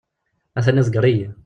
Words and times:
A-t-an 0.57 0.81
iḍegger-iyi. 0.81 1.27